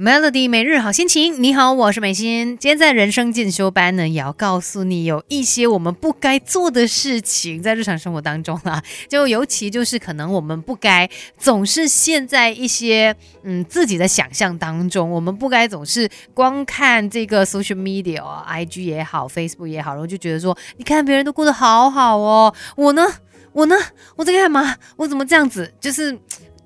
[0.00, 2.56] Melody 每日好心情，你好，我是美心。
[2.56, 23.06] 今天在人生进修班呢，也要告诉你有一些我们不该做的事情，在日常生活当中啦， 就尤其就是可能我们不该总是陷在一些嗯自己的想象当中，我们不该总是光看这个 social media 啊，IG 也好，Facebook 也好，然后就觉得说，你看别人都过得好好哦，我呢，
[23.52, 23.76] 我呢，
[24.16, 24.76] 我在干嘛？
[24.96, 25.74] 我怎么这样子？
[25.78, 26.18] 就是。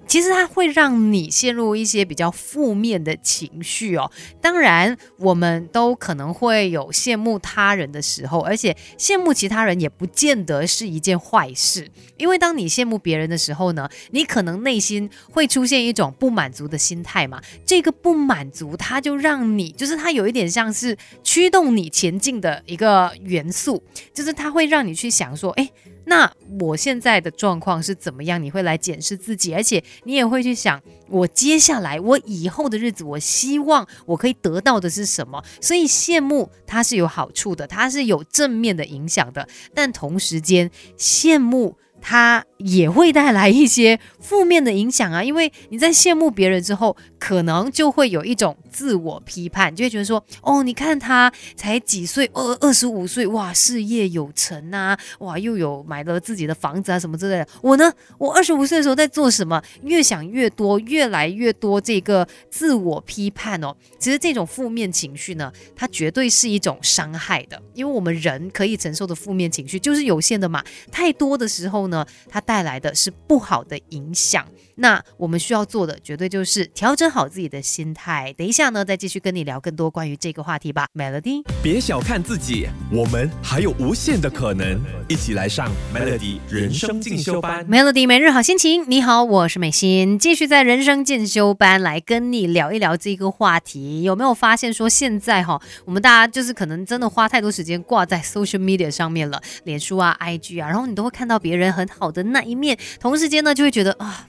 [0.07, 4.11] 其实它会让你陷入一些比较负面的情绪哦。
[4.41, 11.91] 当然，我们都可能会有羡慕他人的时候，而且羡慕其他人也不见得是一件坏事。
[12.17, 17.43] 因为当你羡慕别人的时候呢，你可能内心会出现一种不满足的心态嘛。
[17.67, 25.71] 这个不满足，它就让你，就是它有一点像是驱动你前进的一个元素，就是它会让你去想说，哎。
[26.07, 28.43] 那我现在的状况是怎么样？
[28.43, 35.43] 你会来检视自己，而且你也会去想，我接下来我以后的日子，我希望我可以得到的是什么？
[35.61, 41.77] 所以羡慕它是有好处的，它是有正面的影响的，但同时间羡慕。
[42.07, 57.49] 它也会带来一些负面的影响啊， 因为你在羡慕别人之后，可能就会有一种自我批判，就会觉得说，哦，你看他才几岁，二二十五岁，哇，事业有成啊，哇，又有买了自己的房子啊什么之类的。
[57.63, 59.63] 我呢，我二十五岁的时候在做什么？
[59.83, 63.75] 越想越多，越来越多这个自我批判哦。
[63.99, 71.94] 其实这种负面情绪呢，它绝对是一种伤害的，因为我们人可以承受的负面情绪就是有限的嘛，太多的时候呢。
[71.95, 74.45] 呢，它带来的是不好的影响。
[74.77, 78.35] 那我们需要做的，绝对就是调整好自己的心态。
[78.37, 80.89] 等一下呢，再继续跟你聊更多关于这个话题吧。
[80.95, 84.81] Melody，别小看自己，我们还有无限的可能。
[85.07, 87.65] 一起来上 Melody 人生进修班。
[87.69, 94.03] Melody 每日好心情，你好，我是美心，继续在人生进修班来跟你聊一聊这个话题。
[94.03, 101.84] 有没有发现说现在哈，我们大家就是可能真的花太多时间挂在 social media 上面了，脸书啊、IG 啊，然后你都会看到别人很。
[101.89, 104.29] 好的那一面，同时间呢，就会觉得啊。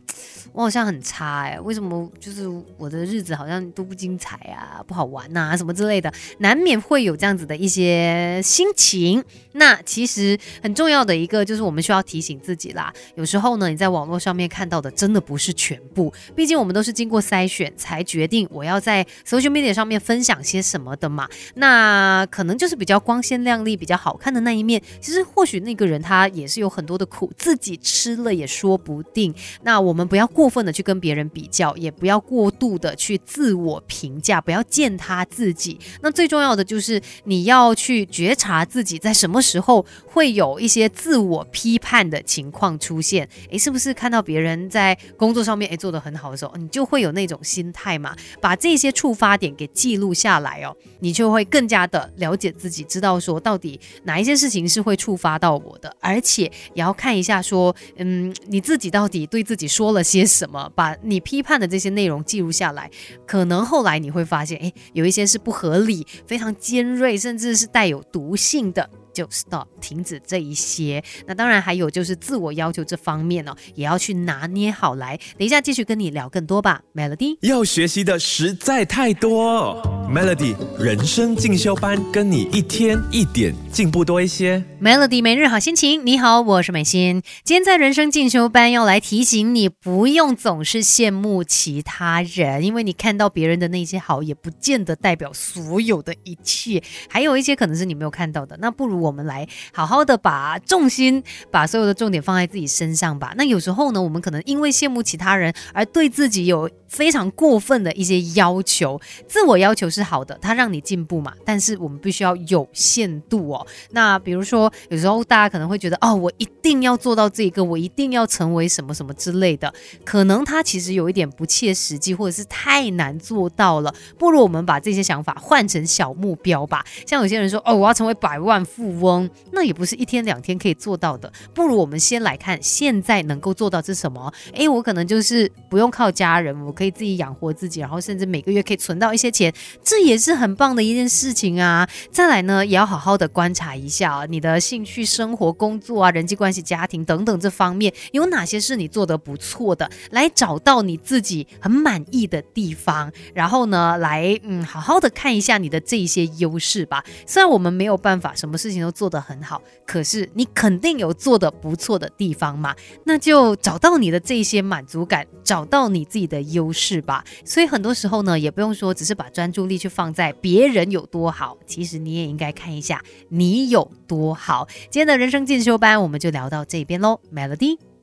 [0.56, 9.22] 我好像很差哎，为什么就是我的日子好像都不精彩啊，不好玩呐，什么之类的，难免会有这样子的一些心情。
[9.52, 21.28] 那其实很重要的一个就是我们需要提醒自己啦，有时候呢，你在网络上面看到的真的不是全部，毕竟我们都是经过筛选才决定我要在 social media 上面分享些什么的嘛。
[21.56, 29.36] 那可能就是比较光鲜亮丽、比较好看的那一面，其实或许那个人他也是有很多的苦，自己吃了也说不定。
[29.64, 30.45] 那我们不要过。
[30.46, 35.80] 过分的去跟别人比较，也不要过度的去自我评价，不要践踏自己。
[36.04, 43.28] 那最重要的就是你要去觉察自己在什么时候会有一些自我批判的情况出现。
[43.50, 48.16] 诶，是不是看到别人在工作上面诶做得很好的时候，你就会有那种心态嘛？
[48.40, 56.44] 把这些触发点给记录下来哦，你就会更加的了解自己，知道说到底哪一些事情是会触发到我的，而且
[56.76, 60.35] 也要看一下说，嗯，你自己到底对自己说了些。
[60.36, 60.70] 什么？
[60.76, 62.92] 把你批判的这些内容记录下来，
[63.26, 68.90] 可能后来你会发现，哎，有一些是不合理、非常尖锐，甚至是带有毒性的。
[69.16, 75.18] 就 stop 停止这一些，那当然还有就是自我要求这方面哦，也要去拿捏好来。
[75.38, 77.38] 等一下继续跟你聊更多吧，Melody。
[77.40, 79.82] 要学习的实在太多
[80.14, 84.62] ，Melody 人生进修班，跟你一天一点进步多一些。
[84.82, 87.22] Melody 每日好心情，你好，我是美心。
[87.46, 98.58] 今天在人生进修班要来提醒你，不用总是羡慕其他人，因为你看到别人的那些好，也不见得代表所有的一切，还有一些可能是你没有看到的。
[98.60, 99.05] 那不如。
[99.06, 103.34] 我们来好好的把重心，把所有的重点放在自己身上吧。
[103.38, 109.00] 那有时候呢，我们可能因为羡慕其他人而对自己有非常过分的一些要求。
[109.28, 111.34] 自我要求是好的，它让你进步嘛。
[111.46, 113.68] 但是我们必须要有限度哦。
[113.92, 119.72] 那比如说，有时候大家可能会觉得，哦，我一定要做到这个，我一定要成为什么什么之类的。
[120.04, 123.94] 可能它其实有一点不切实际，或者是太难做到了。
[124.18, 126.84] 不如我们把这些想法换成小目标吧。
[127.06, 128.95] 像有些人说，哦，我要成为百万富。
[129.00, 131.32] 翁，那也不是一天两天可以做到的。
[131.54, 134.32] 不如我们先来看现在能够做到是什么？
[134.54, 139.54] 诶，我可能就是不用靠家人，我可以自己养活自己，然后甚至每个月可以存到一些钱，
[139.84, 141.88] 这也是很棒的一件事情啊。
[142.12, 157.04] 再来呢，也要好好的观察一下你的兴趣、生活、工作啊、人际关系、家庭等等这方面有哪些是你做的不错的，来找到你自己很满意的地方，然后呢，来嗯好好的看一下你的这一些优势吧。
[157.26, 167.24] 虽然我们没有办法什么事情都做得很好，可是你肯定有做得不错的地方嘛，那就找到你的这些满足感，找到你自己的优势吧。
[167.44, 174.68] 所以很多时候呢，也不用说只是把专注力去放在别人有多好，其实你也应该看一下你有多好。
[174.92, 177.95] 今天的人生进修班我们就聊到这边喽，Melody。